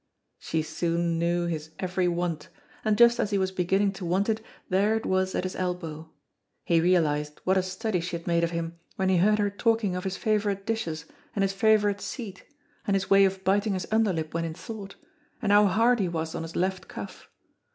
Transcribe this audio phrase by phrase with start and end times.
[0.39, 2.49] She soon knew his every want,
[2.83, 6.09] and just as he was beginning to want it, there it was at his elbow.
[6.63, 9.95] He realized what a study she had made of him when he heard her talking
[9.95, 12.43] of his favorite dishes and his favorite seat,
[12.87, 14.95] and his way of biting his underlip when in thought,
[15.39, 17.29] and how hard he was on his left cuff.